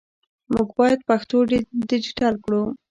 [0.53, 1.37] موږ باید پښتو
[1.89, 2.63] ډیجیټل کړو